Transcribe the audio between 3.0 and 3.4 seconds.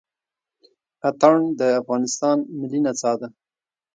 ده.